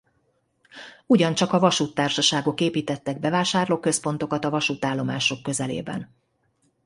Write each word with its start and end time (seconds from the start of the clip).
Ugyancsak 1.05 1.53
a 1.53 1.59
vasúttársaságok 1.59 2.61
építettek 2.61 3.19
bevásárlóközpontokat 3.19 4.45
a 4.45 4.49
vasútállomások 4.49 5.43
közelében. 5.43 6.15